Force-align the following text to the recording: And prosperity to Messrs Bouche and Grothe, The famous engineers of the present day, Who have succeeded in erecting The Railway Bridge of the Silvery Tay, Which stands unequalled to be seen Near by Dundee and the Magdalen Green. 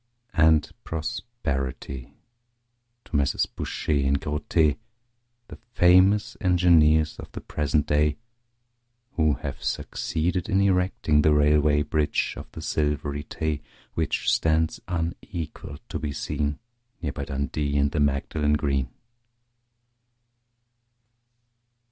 And 0.33 0.71
prosperity 0.83 2.15
to 3.05 3.15
Messrs 3.15 3.45
Bouche 3.45 3.89
and 3.89 4.19
Grothe, 4.19 4.77
The 5.47 5.57
famous 5.75 6.35
engineers 6.41 7.19
of 7.19 7.31
the 7.33 7.39
present 7.41 7.85
day, 7.85 8.17
Who 9.11 9.33
have 9.33 9.61
succeeded 9.63 10.49
in 10.49 10.59
erecting 10.61 11.21
The 11.21 11.35
Railway 11.35 11.83
Bridge 11.83 12.33
of 12.35 12.51
the 12.53 12.63
Silvery 12.63 13.25
Tay, 13.25 13.61
Which 13.93 14.27
stands 14.33 14.79
unequalled 14.87 15.81
to 15.89 15.99
be 15.99 16.13
seen 16.13 16.57
Near 17.03 17.11
by 17.11 17.25
Dundee 17.25 17.77
and 17.77 17.91
the 17.91 17.99
Magdalen 17.99 18.53
Green. 18.53 18.89